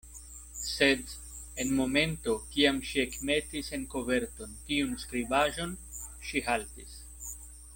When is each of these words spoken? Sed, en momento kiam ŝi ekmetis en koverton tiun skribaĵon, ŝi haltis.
Sed, 0.59 1.01
en 1.63 1.73
momento 1.79 2.33
kiam 2.55 2.79
ŝi 2.91 3.03
ekmetis 3.03 3.69
en 3.79 3.85
koverton 3.93 4.57
tiun 4.71 4.97
skribaĵon, 5.05 5.77
ŝi 6.31 6.43
haltis. 6.49 6.97